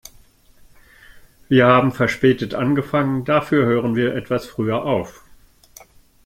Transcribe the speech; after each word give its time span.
Wir 1.47 1.67
haben 1.67 1.91
verspätet 1.91 2.55
angefangen, 2.55 3.23
dafür 3.23 3.67
hören 3.67 3.95
wir 3.95 4.15
etwas 4.15 4.47
früher 4.47 4.83
auf. 4.83 5.23